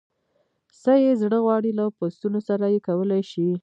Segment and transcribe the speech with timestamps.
[0.81, 3.47] څه یې زړه غواړي له پسونو سره یې کولای شي.